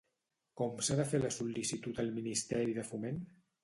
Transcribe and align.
Com 0.61 0.81
s'ha 0.87 0.97
de 1.01 1.05
fer 1.13 1.21
la 1.27 1.31
sol·licitud 1.37 2.03
al 2.07 2.13
Ministeri 2.19 2.79
de 2.83 2.91
Foment? 2.93 3.27